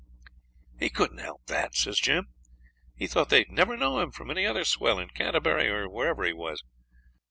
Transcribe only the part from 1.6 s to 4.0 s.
says Jim; 'he thought they'd never know